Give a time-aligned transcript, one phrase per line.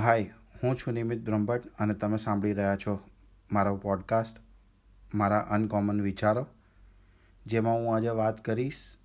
[0.00, 0.30] હાય,
[0.62, 3.00] હું છું નિમિત બ્રહ્મભટ્ટ અને તમે સાંભળી રહ્યા છો
[3.52, 4.36] મારો પોડકાસ્ટ
[5.14, 6.46] મારા અનકોમન વિચારો,
[7.46, 8.96] જેમાં હું આજે વાત કરીશ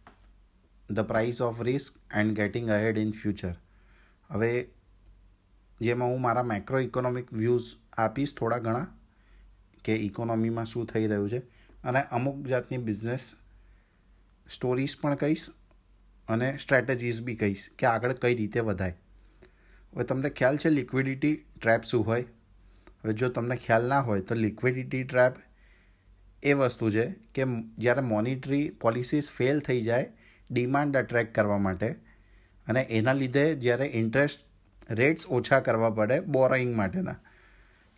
[0.91, 3.54] the price of risk and getting ahead in future
[4.31, 4.68] હવે,
[5.81, 7.62] જેમાં હું મારા મેક્રો ઇકોનોમિક વ્યૂઝ
[7.98, 8.88] આપીશ થોડા ઘણા
[9.84, 11.39] કે ઇકોનોમીમાં શું થઈ રહ્યું છે
[11.84, 13.34] અને અમુક જાતની બિઝનેસ
[14.50, 15.50] સ્ટોરીઝ પણ કહીશ
[16.30, 18.96] અને સ્ટ્રેટેજીસ બી કહીશ કે આગળ કઈ રીતે વધાય.
[19.94, 22.25] હવે તમને ખ્યાલ છે લિક્વિડિટી ટ્રેપ શું હોય?
[23.04, 25.34] હવે જો તમને ખ્યાલ ના હોય તો લિક્વિડિટી ટ્રેપ
[26.44, 27.44] એ વસ્તુ છે કે
[27.78, 30.11] જ્યારે મોનિટરી પોલિસીસ ફેલ થઈ જાય,
[30.52, 31.89] ડિમાન્ડ અટ્રેક્ટ કરવા માટે
[32.67, 34.42] અને એના લીધે જ્યારે ઇન્ટરેસ્ટ
[34.92, 37.16] રેટ્સ ઓછા કરવા પડે બોરોઈંગ માટેના,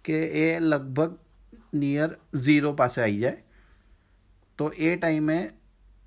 [0.05, 1.17] કે એ લગભગ
[1.73, 3.43] નિયર ઝીરો પાસે આવી જાય,
[4.57, 5.49] તો એ ટાઈમે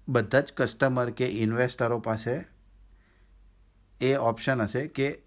[0.09, 2.45] બધા જ કસ્ટમર કે ઇન્વેસ્ટરો પાસે
[4.01, 5.23] એ ઓપ્શન હશે કે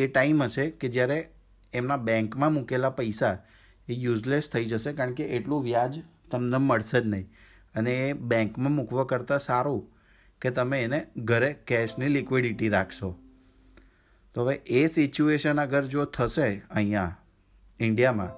[0.00, 1.28] એ ટાઈમ હશે કે જ્યારે
[1.74, 3.38] એમના બેંકમાં મૂકેલા પૈસા
[3.88, 7.30] એ યુઝલેસ થઈ જશે કારણ કે એટલું વ્યાજ તમને મળશે જ નહીં.
[7.74, 9.88] અને એ બેંકમાં મૂકવા કરતાં સારું
[10.40, 13.18] કે તમે એને ઘરે કેશની લિક્વિડિટી રાખશો.
[14.34, 17.16] તો હવે એ સિચ્યુએશન અગર જો થશે અહીંયા
[17.80, 18.28] ઇન્ડિયામાં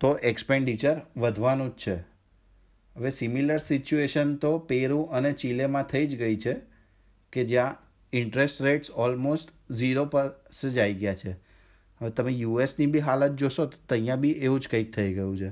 [0.00, 1.96] તો એક્સપેન્ડિચર વધવાનું જ છે.
[2.96, 6.56] હવે સિમિલર સિચ્યુએશન તો પેરુ અને ચીલેમાં થઈ જ ગઈ છે
[7.32, 7.83] કે જ્યાં
[8.14, 10.30] ઇન્ટરેસ્ટ રેટ્સ ઓલમોસ્ટ ઝીરો પર
[10.64, 11.32] જ આવી ગયા છે.
[12.00, 15.50] હવે તમે યુએસની બી હાલત જોશો તો અહીંયા બી એવું જ કંઈક થઈ ગયું છે.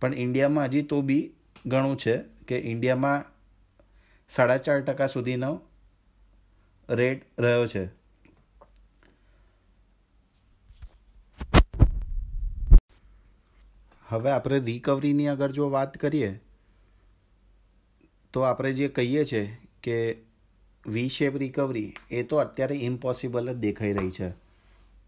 [0.00, 1.22] પણ ઇન્ડિયામાં હજી તો બી
[1.66, 2.16] ઘણું છે
[2.48, 3.24] કે ઇન્ડિયામાં
[4.30, 5.52] સાડા ચાર ટકા સુધીનો
[6.88, 7.84] રેટ રહ્યો છે.
[14.06, 16.30] હવે આપણે રિકવરીની અગર જો વાત કરીએ,
[18.32, 19.42] તો આપણે જે કહીએ છીએ
[19.82, 19.96] કે
[20.86, 24.30] વી શેપ રિકવરી એ તો અત્યારે ઇમ્પોસિબલ જ દેખાઈ રહી છે.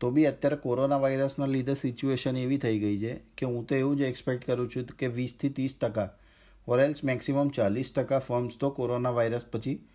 [0.00, 3.97] તો બી અત્યારે કોરોના વાયરસના લીધે સિચ્યુએશન એવી થઈ ગઈ છે કે હું તો એવું
[3.97, 6.10] જ એક્સપેક્ટ કરું છું કે વીસથી ત્રીસ ટકા
[6.69, 9.86] ઓરેલ્સ મેક્સિમમ ચાલીસ ટકા ફર્મ્સ તો કોરોના વાયરસ પછી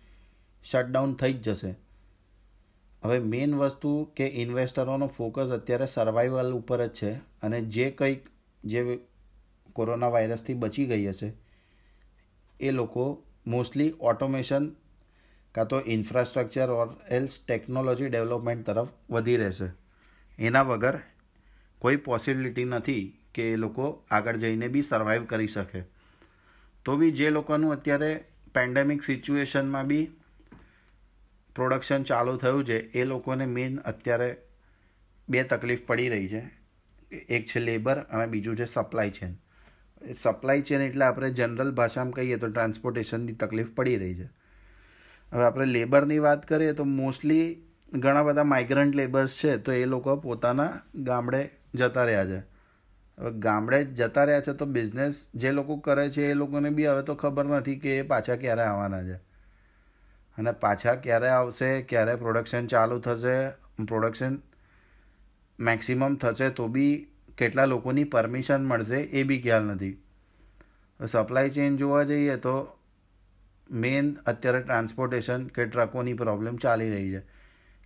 [0.64, 1.74] શટડાઉન થઈ જ જશે.
[3.02, 8.24] હવે મેઇન વસ્તુ કે ઇન્વેસ્ટરોનો ફોકસ અત્યારે સર્વાઈવલ ઉપર જ છે અને જે કંઈક
[8.64, 8.98] જે
[9.72, 11.32] કોરોના વાયરસથી બચી ગઈ હશે
[12.60, 14.70] એ લોકો મોસ્ટલી ઓટોમેશન
[15.56, 19.68] કાં તો infrastructure or else technology development તરફ વધી રહેશે.
[20.38, 20.98] એના વગર
[21.82, 25.82] કોઈ પોસિબિલિટી નથી કે એ લોકો આગળ જઈને બી સર્વાઈવ કરી શકે.
[26.84, 28.10] તો બી જે લોકોનું અત્યારે
[28.54, 30.04] પેન્ડેમિક સિચ્યુએશનમાં બી
[31.54, 34.30] પ્રોડક્શન ચાલુ થયું છે, એ લોકોને મેઇન અત્યારે
[35.28, 36.42] બે તકલીફ પડી રહી છે.
[37.28, 39.36] એક છે લેબર અને બીજું છે સપ્લાય ચેન
[40.14, 44.26] સપ્લાય ચેન એટલે આપણે જનરલ ભાષામાં કહીએ તો ટ્રાન્સપોર્ટેશનની તકલીફ પડી રહી છે.
[45.32, 50.16] હવે આપણે લેબરની વાત કરીએ તો મોસ્ટલી ઘણા બધા માઇગ્રન્ટ લેબર્સ છે તો એ લોકો
[50.16, 52.38] પોતાના ગામડે જતા રહ્યા છે.
[53.18, 57.02] હવે ગામડે જતા રહ્યા છે તો બિઝનેસ જે લોકો કરે છે એ લોકોને બી હવે
[57.02, 59.14] તો ખબર નથી કે એ પાછા ક્યારે આવવાના છે.
[60.38, 63.50] અને પાછા ક્યારે આવશે, ક્યારે પ્રોડક્શન ચાલુ થશે
[63.84, 64.38] પ્રોડક્શન
[65.60, 67.06] મેક્સિમમ થશે તો બી
[67.38, 69.98] કેટલા લોકોની પરમિશન મળશે એ બી ખ્યાલ નથી.
[71.06, 72.75] સપ્લાય ચેન જોવા જઈએ તો
[73.70, 77.22] મેઇન અત્યારે ટ્રાન્સપોર્ટેશન કે ટ્રકોની પ્રોબ્લેમ ચાલી રહી છે.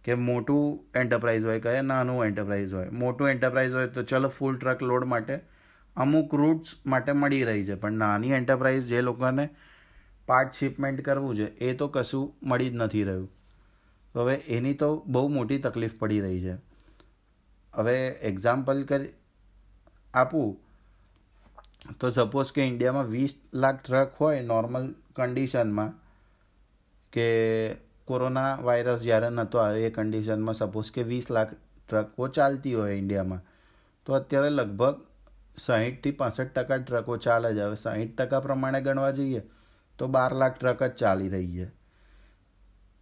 [0.04, 2.88] કે મોટું એન્ટરપ્રાઇઝ હોય, કે નાનું એન્ટરપ્રાઇઝ હોય.
[2.88, 5.40] મોટું એન્ટરપ્રાઇઝ હોય તો ચલો ફૂલ ટ્રક લોડ માટે
[5.96, 7.74] અમુક રૂટ્સ માટે મળી રહી છે.
[7.74, 9.48] પણ નાની એન્ટરપ્રાઇઝ જે લોકોને
[10.26, 13.32] પાર્ટ શિપમેન્ટ કરવું છે, એ તો કશું મળી જ નથી રહ્યું.
[14.16, 16.54] હવે એની તો બહુ મોટી તકલીફ પડી રહી છે.
[17.74, 19.08] હવે એક્ઝામ્પલ કરી
[20.14, 20.69] આપું.
[22.00, 25.92] તો સપોઝ કે ઇન્ડિયામાં વીસ લાખ ટ્રક હોય નોર્મલ કન્ડિશનમાં
[27.12, 27.28] કે
[28.04, 31.54] કોરોના વાયરસ જ્યારે નહોતો આવ્યો, એ કન્ડિશનમાં સપોઝ કે વીસ લાખ
[31.88, 33.42] ટ્રકો ચાલતી હોય ઇન્ડિયામાં
[34.06, 34.96] તો અત્યારે લગભગ
[35.58, 39.42] સાહીઠથી પાસઠ ટકા ટ્રકો ચાલે જ હવે સાહીઠ ટકા પ્રમાણે ગણવા જઈએ,
[39.98, 41.66] તો બાર લાખ ટ્રક જ ચાલી રહી છે.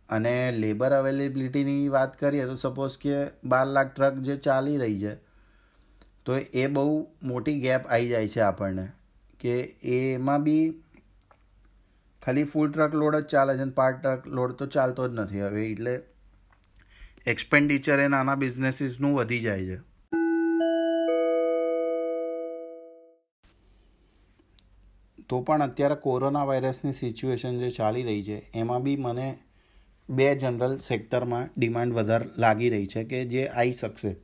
[0.08, 5.14] અને લેબર અવેલેબિલિટીની વાત કરીએ, તો સપોઝ કે બાર લાખ ટ્રક જે ચાલી રહી છે
[6.28, 6.90] તો એ બહુ
[7.28, 8.82] મોટી ગેપ આવી જાય છે આપણને,
[9.40, 9.52] કે
[9.96, 10.64] એમાં બી
[12.22, 15.40] ખાલી ફૂલ ટ્રક લોડ જ ચાલે છે અને પાર્ટ ટ્રક લોડ તો ચાલતો જ નથી
[15.40, 15.94] હવે, એટલે
[17.34, 19.78] એક્સપેન્ડિચર એ નાના બિઝનેસીસનું વધી જાય છે.
[25.28, 29.28] તો પણ અત્યારે કોરોના વાયરસની સિચ્યુએશન જે ચાલી રહી છે, એમાં બી મને
[30.08, 34.16] બે જનરલ સેક્ટરમાં ડિમાન્ડ વધારે લાગી રહી છે કે જે આવી શકશે.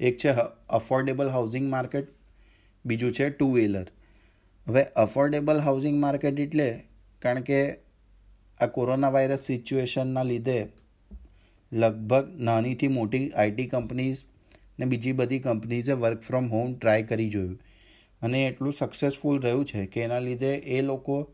[0.00, 0.28] એક છે
[0.68, 2.08] અફોર્ડેબલ હાઉસિંગ માર્કેટ
[2.86, 3.86] બીજું છે ટુ વ્હીલર
[4.68, 6.82] હવે અફોર્ડેબલ હાઉસિંગ માર્કેટ એટલે
[7.22, 7.74] કારણ કે
[8.60, 10.68] આ કોરોના વાયરસ સિચ્યુએશનના લીધે
[11.72, 14.16] લગભગ નાનીથી મોટી આઈટી કંપનીઝ
[14.78, 17.60] ને બીજી બધી કંપનીઝે વર્ક ફ્રોમ હોમ ટ્રાય કરી જોયું.
[18.22, 21.32] અને એટલું સક્સેસફુલ રહ્યું છે કે એના લીધે એ લોકો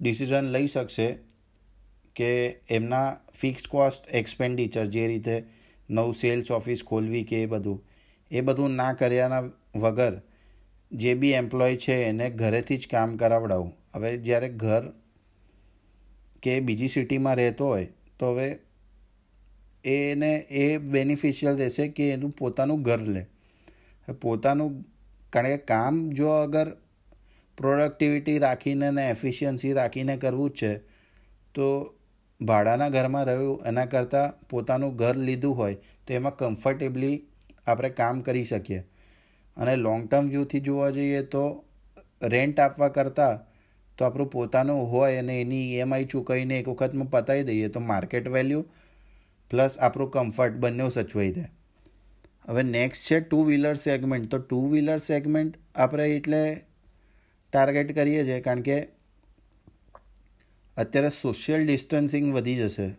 [0.00, 1.18] ડિસિઝન લઈ શકશે
[2.16, 5.44] કે એમના ફિક્સ કોસ્ટ એક્સપેન્ડિચર જે રીતે
[5.92, 7.78] નવું સેલ્સ ઓફિસ ખોલવી કે એ બધું
[8.30, 9.42] એ બધું ના કર્યાના
[9.76, 10.14] વગર
[10.92, 13.72] જે બી એમ્પ્લોય છે એને ઘરેથી જ કામ કરાવડાવું.
[13.94, 14.84] હવે જ્યારે ઘર
[16.42, 18.46] કે બીજી સિટીમાં રહેતો હોય, તો હવે
[19.84, 23.26] એને એ બેનિફિશિયલ રહેશે કે એનું પોતાનું ઘર લે.
[24.22, 24.70] પોતાનું,
[25.32, 26.66] કારણ કે કામ જો અગર
[27.58, 30.72] પ્રોડક્ટિવિટી રાખીને ને એફિશિયન્સી રાખીને કરવું જ છે,
[31.54, 31.68] તો
[32.44, 37.16] ભાડાના ઘરમાં રહ્યું, એના કરતાં પોતાનું ઘર લીધું હોય, તો એમાં કમ્ફર્ટેબલી
[37.66, 38.82] આપણે કામ કરી શકીએ.
[39.56, 41.44] અને લોંગ ટર્મ વ્યૂથી જોવા જઈએ તો
[42.26, 43.40] રેન્ટ આપવા કરતાં
[43.98, 48.62] તો આપણું પોતાનું હોય અને એની ઈએમઆઈ ચૂકવીને એક વખતમાં પતાવી દઈએ તો માર્કેટ વેલ્યુ
[49.50, 51.44] પ્લસ આપણું કમ્ફર્ટ બંને સચવાઈ દે
[52.48, 56.42] હવે નેક્સ્ટ છે ટુ વ્હીલર સેગમેન્ટ તો ટુ વ્હીલર સેગમેન્ટ આપણે એટલે
[57.52, 58.78] ટાર્ગેટ કરીએ છીએ કારણ કે
[60.76, 62.94] અત્યારે સોશિયલ ડિસ્ટન્સિંગ વધી જશે.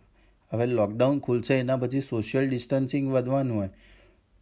[0.52, 3.68] હવે લોકડાઉન ખુલશે, એના પછી સોશિયલ ડિસ્ટન્સિંગ વધવાનું હોય.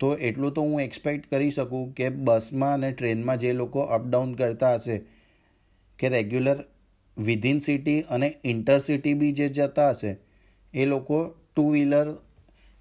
[0.00, 4.74] તો એટલું તો હું એક્સપેક્ટ કરી શકું કે બસમાં અને ટ્રેનમાં જે લોકો અપડાઉન કરતા
[4.74, 5.00] હશે,
[5.98, 6.64] કે રેગ્યુલર
[7.18, 10.16] વિધિન સિટી અને ઇન્ટરસિટી બી જે જતા હશે,
[10.74, 12.16] એ લોકો ટુ વ્હીલર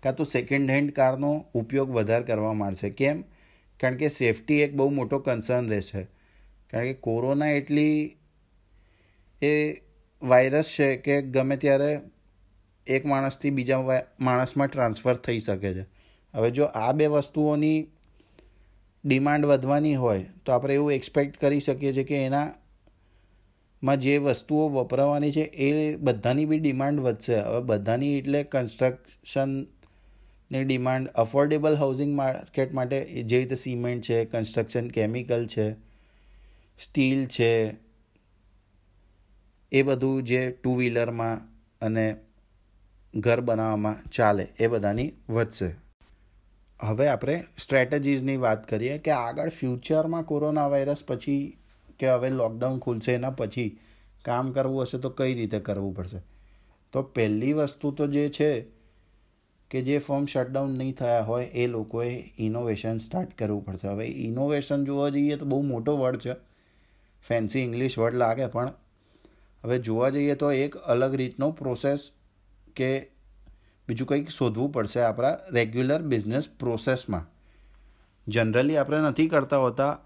[0.03, 2.89] કાં તો સેકન્ડ હેન્ડ કારનો ઉપયોગ વધારે કરવા માંડશે.
[2.89, 3.23] કેમ?
[3.79, 6.03] કારણ કે સેફટી એક બહુ મોટો કન્સર્ન રહેશે.
[6.69, 8.17] કારણ કે કોરોના એટલી
[9.41, 9.73] એ
[10.23, 12.01] વાયરસ છે કે ગમે ત્યારે
[12.87, 15.85] એક માણસથી બીજા માણસમાં ટ્રાન્સફર થઈ શકે છે.
[16.33, 17.87] હવે જો આ બે વસ્તુઓની
[19.05, 25.31] ડિમાન્ડ વધવાની હોય, તો આપણે એવું એક્સપેક્ટ કરી શકીએ છીએ કે એનામાં જે વસ્તુઓ વપરાવાની
[25.31, 27.39] છે, એ બધાની બી ડિમાન્ડ વધશે.
[27.39, 35.47] હવે બધાની એટલે કન્સ્ટ્રક્શનની ડિમાન્ડ, અફોર્ડેબલ હાઉસિંગ માર્કેટ માટે જે રીતે સિમેન્ટ છે, કન્સ્ટ્રક્શન કેમિકલ
[35.47, 35.75] છે,
[36.79, 37.75] સ્ટીલ છે
[39.71, 41.41] એ બધું જે ટુ વ્હીલરમાં
[41.81, 42.15] અને
[43.15, 45.75] ઘર બનાવવામાં ચાલે, એ બધાની વધશે.
[46.79, 51.57] હવે આપણે સ્ટ્રેટેજીસની વાત કરીએ કે આગળ ફ્યુચરમાં કોરોના વાયરસ પછી
[51.99, 53.79] કે હવે લોકડાઉન ખુલશે એના પછી
[54.25, 56.17] કામ કરવું હશે તો કઈ રીતે કરવું પડશે?
[56.93, 58.61] તો પહેલી વસ્તુ તો જે છે
[59.71, 63.87] કે જે ફોર્મ શટડાઉન નહીં થયા હોય એ લોકોએ ઇનોવેશન સ્ટાર્ટ કરવું પડશે.
[63.87, 66.33] હવે ઇનોવેશન જોવા જઈએ તો બહુ મોટો વર્ડ છે.
[67.27, 68.69] ફેન્સી ઇંગ્લિશ વર્ડ લાગે પણ
[69.63, 72.11] હવે જોવા જઈએ તો એક અલગ રીતનો પ્રોસેસ
[72.75, 73.11] કે
[73.87, 77.25] બીજું કંઈક શોધવું પડશે આપણા રેગ્યુલર બિઝનેસ પ્રોસેસમાં
[78.27, 79.99] જનરલી આપણે નથી કરતા હોતા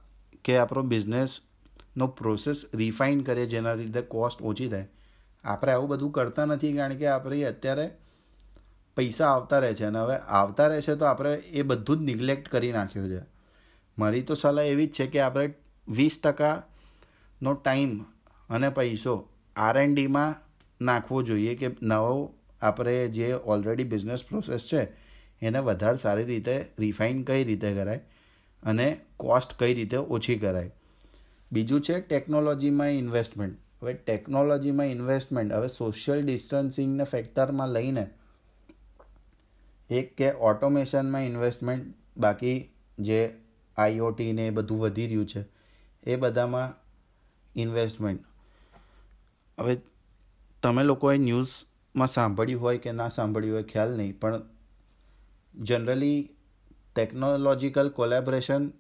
[0.44, 4.88] કે આપણો બિઝનેસનો પ્રોસેસ રિફાઇન કરીએ જેના લીધે કોસ્ટ ઓછી થાય.
[5.44, 7.92] આપણે આવું બધું કરતા નથી કારણ કે આપણે અત્યારે
[8.96, 12.50] પૈસા આવતા રહે છે અને હવે આવતા રહે છે તો આપણે એ બધું જ નિગ્લેક્ટ
[12.50, 13.26] કરી નાખ્યું છે.
[13.98, 15.54] મારી તો સલાહ એવી જ છે કે આપણે
[15.90, 18.02] વીસ ટકાનો ટાઈમ
[18.50, 20.36] અને પૈસો આર એન્ડ ડીમાં
[20.82, 22.16] નાખવો જોઈએ કે નવો
[22.62, 24.82] આપણે જે ઓલરેડી બિઝનેસ પ્રોસેસ છે,
[25.42, 28.02] એને વધારે સારી રીતે રિફાઇન કઈ રીતે કરાય
[28.64, 28.88] અને
[29.18, 30.72] કોસ્ટ કઈ રીતે ઓછી કરાય.
[31.52, 38.06] બીજું છે ટેકનોલોજીમાં ઇન્વેસ્ટમેન્ટ હવે ટેકનોલોજીમાં ઇન્વેસ્ટમેન્ટ હવે સોશિયલ ડિસ્ટન્સિંગને ફેક્ટરમાં લઈને
[39.90, 42.56] એક કે ઓટોમેશનમાં ઇન્વેસ્ટમેન્ટ બાકી
[43.00, 43.20] જે
[43.78, 45.42] આઈઓટી ને એ બધું વધી રહ્યું છે,
[46.04, 46.74] એ બધામાં
[47.56, 48.22] ઇન્વેસ્ટમેન્ટ
[49.58, 49.78] હવે
[50.64, 54.42] તમે લોકોએ ન્યૂઝમાં સાંભળ્યું હોય કે ના સાંભળ્યું હોય, ખ્યાલ નહીં, પણ
[55.56, 56.30] generally
[56.96, 58.72] technological collaboration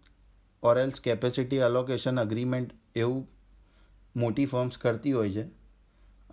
[0.63, 3.27] or else capacity allocation agreement એવું
[4.15, 5.45] મોટી ફર્મ્સ કરતી હોય છે.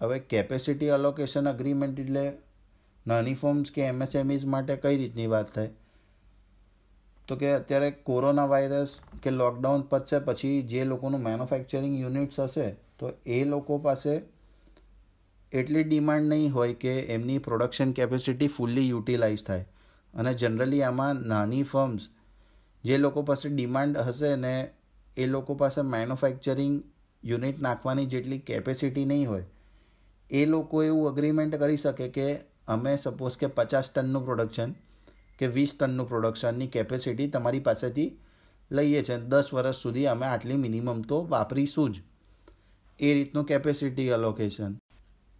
[0.01, 2.33] હવે કેપેસિટી અલોકેશન અગ્રીમેન્ટ એટલે
[3.07, 5.71] નાની ફર્મ્સ કે એમએસએમઈઝ માટે કઈ રીતની વાત થાય?
[7.29, 13.13] તો કે અત્યારે કોરોના વાયરસ કે લોકડાઉન પતશે, પછી જે લોકોનું મેન્યુફેક્ચરિંગ યુનિટ્સ હશે, તો
[13.27, 14.32] એ લોકો પાસે
[15.53, 19.65] એટલી ડિમાન્ડ નહીં હોય કે એમની પ્રોડક્શન કેપેસિટી ફૂલ્લી યુટિલાઇઝ થાય.
[20.15, 22.05] અને જનરલી આમાં નાની ફર્મ્સ,
[22.85, 24.55] જે લોકો પાસે ડિમાન્ડ હશે ને
[25.17, 26.79] એ લોકો પાસે મેન્યુફેક્ચરિંગ
[27.23, 29.47] યુનિટ નાખવાની જેટલી કેપેસિટી નહીં હોય,
[30.31, 32.27] એ લોકો એવું અગ્રીમેન્ટ કરી શકે કે
[32.69, 34.77] અમે સપોઝ કે પચાસ ટનનું પ્રોડક્શન
[35.39, 38.11] કે વીસ ટનનું પ્રોડક્શનની કેપેસિટી તમારી પાસેથી
[38.71, 39.19] લઈએ છીએ.
[39.29, 42.03] દસ વર્ષ સુધી અમે આટલી મિનિમમ તો વાપરીશું જ.
[43.01, 44.82] એ રીતનું કેપેસિટી અલોકેશન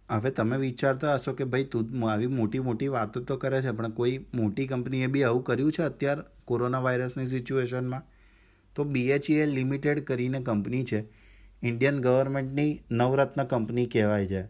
[0.09, 3.89] હવે તમે વિચારતા હશો કે ભાઈ તું આવી મોટી મોટી વાતો તો કરે છે, પણ
[3.89, 8.03] કોઈ મોટી કંપનીએ બી આવું કર્યું છે અત્યારે કોરોના વાયરસની સિચ્યુએશનમાં?
[8.75, 11.03] તો બીએચઈએલ લિમિટેડ કરીને કંપની છે.
[11.63, 14.43] ઇન્ડિયન ગવર્મેન્ટની નવરત્ન કંપની કહેવાય છે.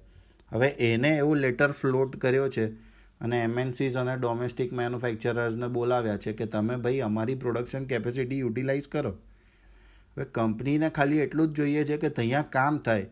[0.51, 2.65] હવે એને એવું લેટર ફ્લોટ કર્યો છે
[3.22, 9.12] અને એમએનસીઝ અને ડોમેસ્ટિક મેન્યુફેક્ચરર્સને બોલાવ્યા છે કે તમે ભાઈ અમારી પ્રોડક્શન કેપેસિટી યુટિલાઇઝ કરો.
[10.17, 13.05] હવે કંપનીને ખાલી એટલું જ જોઈએ છે કે ત્યાં કામ થાય.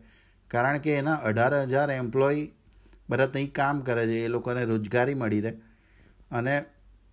[0.51, 2.47] કારણ કે એના અઢાર હજાર એમ્પ્લોય
[3.09, 5.53] બધા ત્યાં કામ કરે છે, એ લોકોને રોજગારી મળી રહે.
[6.31, 6.55] અને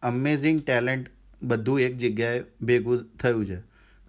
[0.02, 1.07] અમેઝિંગ ટેલેન્ટ
[1.42, 3.59] બધું એક જગ્યાએ ભેગું થયું છે.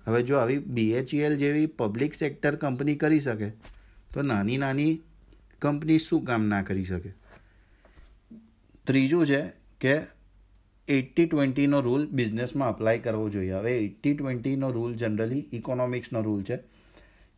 [0.07, 3.49] હવે જો આવી બીએચઈએલ જેવી પબ્લિક સેક્ટર કંપની કરી શકે,
[4.13, 4.93] તો નાની નાની
[5.61, 7.11] કંપની શું કામ ના કરી શકે?
[8.87, 9.41] ત્રીજું છે
[9.81, 9.95] કે
[10.87, 13.51] એટ્ટી ટ્વેન્ટીનો રૂલ બિઝનેસમાં અપ્લાય કરવો જોઈએ.
[13.51, 16.57] હવે એટ્ટી ટ્વેન્ટીનો રૂલ જનરલી ઇકોનોમિક્સનો રૂલ છે.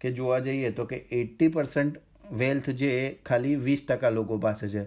[0.02, 1.98] કે જોવા જઈએ તો કે એટ્ટી પર્સન્ટ
[2.34, 4.84] વેલ્થ જે ખાલી વીસ ટકા લોકો પાસે છે.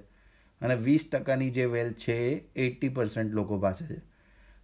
[0.60, 4.00] અને વીસ ટકાની જે વેલ્થ છે એ એટ્ટી પર્સન્ટ લોકો પાસે છે.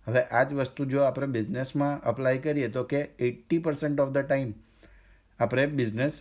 [0.07, 4.19] હવે આ જ વસ્તુ જો આપણે બિઝનેસમાં અપ્લાય કરીએ તો કે eighty percent of the
[4.19, 4.53] time
[5.41, 6.21] આપણે બિઝનેસ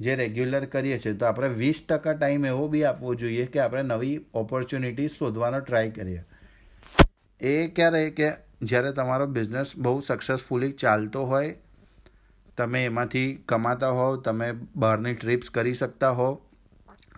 [0.00, 3.82] જે રેગ્યુલર કરીએ છીએ તો આપણે વીસ ટકા ટાઈમ એવો બી આપવો જોઈએ કે આપણે
[3.82, 6.24] નવી ઓપોર્ચ્યુનિટી શોધવાનો ટ્રાય કરીએ.
[7.40, 8.30] એ ક્યારે કે
[8.62, 11.54] જ્યારે તમારો બિઝનેસ બહુ સક્સેસફુલી ચાલતો હોય
[12.56, 16.28] તમે એમાંથી કમાતા હોવ, તમે બહારની ટ્રીપ્સ કરી શકતા હો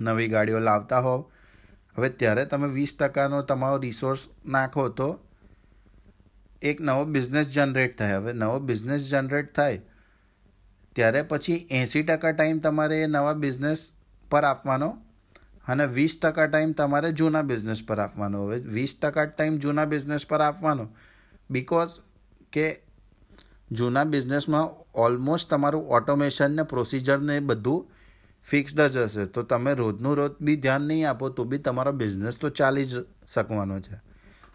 [0.00, 1.20] નવી ગાડીઓ લાવતા હોવ.
[1.96, 5.08] હવે ત્યારે તમે વીસ ટકાનો તમારો રિસોર્સ નાખો તો
[6.62, 8.20] એક નવો બિઝનેસ જનરેટ થાય.
[8.20, 9.80] હવે નવો બિઝનેસ જનરેટ થાય,
[10.96, 13.80] ત્યારે પછી એંસી ટકા ટાઈમ તમારે એ નવા બિઝનેસ
[14.30, 14.90] પર આપવાનો
[15.66, 18.38] અને વીસ ટકા ટાઈમ તમારે જૂના બિઝનેસ પર આપવાનો.
[18.46, 20.86] હવે વીસ ટકા ટાઈમ જૂના બિઝનેસ પર આપવાનો
[21.50, 21.94] બિકોઝ
[22.52, 22.66] કે
[23.74, 27.86] જૂના બિઝનેસમાં ઓલમોસ્ટ તમારું ઓટોમેશન ને પ્રોસિજરને બધું
[28.46, 29.24] ફિક્સ્ડ જ હશે.
[29.24, 33.04] તો તમે રોજનું રોજ બી ધ્યાન નહીં આપો તો બી તમારો બિઝનેસ તો ચાલી જ
[33.28, 33.96] શકવાનો છે.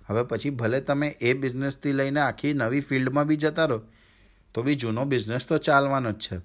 [0.07, 3.81] હવે પછી ભલે તમે એ બિઝનેસથી લઈને આખી નવી ફિલ્ડમાં બી જતા રહો,
[4.53, 6.37] તો બી જૂનો બિઝનેસ તો ચાલવાનો જ છે.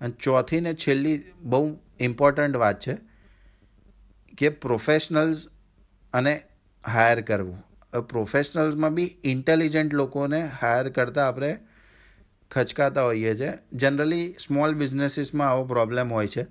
[0.00, 2.96] અને ચોથી ને છેલ્લી બહુ ઇમ્પોર્ટન્ટ વાત છે
[4.38, 5.46] કે પ્રોફેશનલ્સ
[6.12, 6.32] અને
[6.84, 7.67] હાયર કરવું.
[7.92, 11.58] પ્રોફેશનલ્સમાં બી ઇન્ટેલિજન્ટ લોકોને હાયર કરતાં આપણે
[12.50, 13.52] ખચકાતા હોઈએ છીએ.
[13.72, 16.42] જનરલી સ્મોલ બિઝનેસીસમાં આવો પ્રોબ્લેમ હોય છે.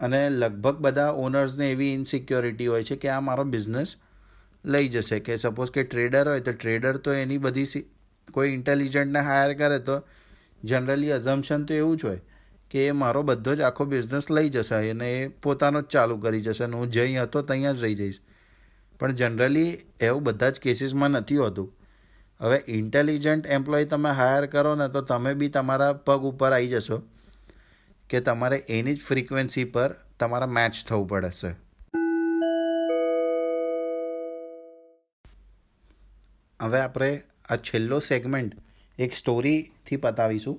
[0.00, 3.94] અને લગભગ બધા ઓનર્સને એવી ઇનસિક્યોરિટી હોય છે કે આ મારો બિઝનેસ
[4.64, 5.20] લઈ જશે.
[5.20, 7.66] કે સપોઝ કે ટ્રેડર હોય, તો ટ્રેડર તો એની બધી
[8.32, 10.02] કોઈ ઇન્ટેલિજન્ટને હાયર કરે તો
[10.64, 12.20] જનરલી અઝમ્પશન તો એવું જ હોય
[12.70, 16.40] કે એ મારો બધો જ આખો બિઝનેસ લઈ જશે અને એ પોતાનો જ ચાલુ કરી
[16.40, 18.18] જશે અને હું જઈ હતો, ત્યાં જ રહી જઈશ.
[19.00, 19.70] પણ જનરલી
[20.00, 21.68] એવું બધા જ કેસીસમાં નથી હોતું.
[22.40, 26.98] હવે ઇન્ટેલિજન્ટ એમ્પ્લોય તમે હાયર કરો ને તો તમે બી તમારા પગ ઉપર આવી જશો
[28.10, 31.50] કે તમારે એની જ ફ્રિકવન્સી પર તમારા મેચ થવું પડશે.
[36.60, 37.10] હવે આપણે
[37.48, 38.52] આ છેલ્લો સેગમેન્ટ
[38.98, 40.58] એક સ્ટોરીથી પતાવીશું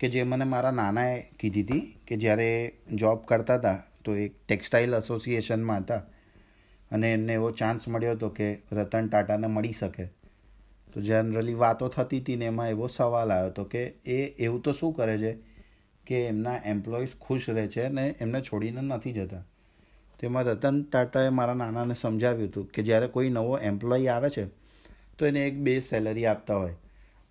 [0.00, 2.50] કે જે મને મારા નાનાએ કીધી હતી કે જ્યારે
[2.94, 6.02] જોબ કરતા હતા તો એક ટેક્સટાઇલ એસોસિએશનમાં હતા.
[6.90, 10.04] અને એમને એવો ચાન્સ મળ્યો હતો કે રતન ટાટાને મળી શકે.
[10.94, 14.72] તો જનરલી વાતો થતી હતી ને એમાં એવો સવાલ આવ્યો હતો કે એ એવું તો
[14.72, 15.36] શું કરે છે
[16.06, 19.44] કે એમના એમ્પ્લોઈઝ ખુશ રહે છે ને એમને છોડીને નથી જતા?
[20.20, 24.44] તેમાં રતન ટાટાએ મારા નાનાને સમજાવ્યું હતું કે જ્યારે કોઈ નવો એમ્પ્લોય આવે છે,
[25.18, 26.74] તો એને એક બેઝ સેલરી આપતા હોય.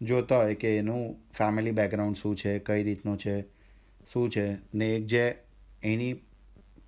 [0.02, 3.42] જોતા હોય કે એનું ફેમિલી બેકગ્રાઉન્ડ શું છે, કઈ રીતનું છે,
[4.14, 5.36] શું છે ને એક જે
[5.84, 6.14] એની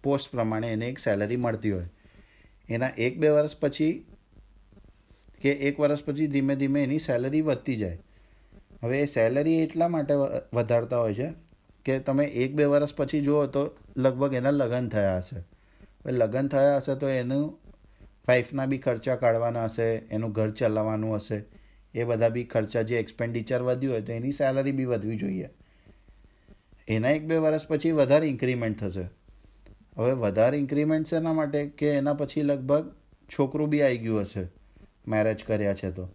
[0.03, 1.85] પોસ્ટ પ્રમાણે એને એક સેલરી મળતી હોય.
[2.69, 4.05] એના એક બે વર્ષ પછી
[5.41, 7.99] કે એક વર્ષ પછી ધીમે ધીમે એની સેલરી વધતી જાય.
[8.83, 10.13] હવે એ સેલરી એટલા માટે
[10.53, 11.29] વધારતા હોય છે
[11.85, 13.63] કે તમે એક બે વર્ષ પછી જુઓ તો
[13.97, 15.43] લગભગ એના લગ્ન થયા હશે.
[16.11, 17.45] લગ્ન થયા હશે તો એનું
[18.27, 21.43] વાઈફના બી ખર્ચા કાઢવાના હશે, એનું ઘર ચલાવવાનું હશે,
[21.93, 25.49] એ બધા બી ખર્ચા જે એક્સપેન્ડિચર વધ્યું હોય તો એની સેલરી બી વધવી જોઈએ.
[26.87, 29.18] એના એક બે વર્ષ પછી વધારે ઇન્ક્રીમેન્ટ થશે.
[29.99, 32.85] હવે વધારે ઇન્ક્રીમેન્ટ એના માટે કે એના પછી લગભગ
[33.39, 34.43] છોકરું બી આવી ગયું હશે
[35.07, 36.09] મેરેજ કર્યા છે તો.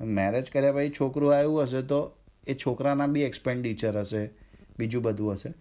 [0.00, 2.00] મેરેજ કર્યા પછી છોકરું આવ્યું હશે તો
[2.48, 4.30] એ છોકરાના બી એક્સપેન્ડિચર હશે,
[4.78, 5.54] બીજું બધું હશે.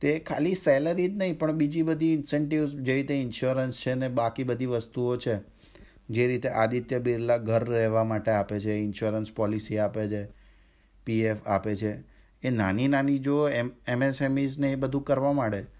[0.00, 4.44] તે ખાલી સેલરી જ નહીં, પણ બીજી બધી ઇન્સેન્ટિવ્સ જે રીતે ઇન્સ્યોરન્સ છે ને બાકી
[4.44, 5.38] બધી વસ્તુઓ છે,
[6.10, 10.28] જે રીતે આદિત્ય બિરલા ઘર રહેવા માટે આપે છે ઇન્સ્યોરન્સ પોલિસી આપે છે
[11.06, 11.92] પીએફ આપે છે,
[12.42, 15.79] એ નાની નાની જો એમ એમએસએમઈઝને એ બધું કરવા માંડે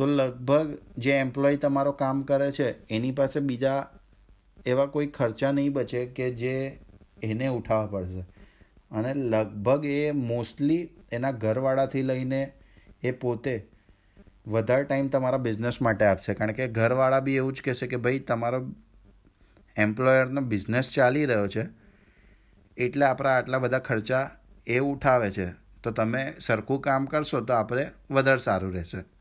[0.00, 3.88] તો લગભગ જે એમ્પ્લોય તમારો કામ કરે છે, એની પાસે બીજા
[4.66, 6.78] એવા કોઈ ખર્ચા નહીં બચે કે જે
[7.22, 8.20] એને ઉઠાવવા પડશે.
[8.90, 12.52] અને લગભગ એ મોસ્ટલી એના ઘરવાળાથી લઈને
[13.02, 13.66] એ પોતે
[14.46, 16.34] વધારે ટાઈમ તમારા બિઝનેસ માટે આપશે.
[16.34, 18.66] કારણ કે ઘરવાળા બી એવું જ કહેશે કે ભાઈ, તમારો
[19.76, 21.64] એમ્પ્લોયરનો બિઝનેસ ચાલી રહ્યો છે,
[22.76, 24.30] એટલે આપણા આટલા બધા ખર્ચા
[24.66, 25.46] એ ઉઠાવે છે.
[25.82, 29.19] તો તમે સરખું કામ કરશો તો આપણે વધારે સારું રહેશે.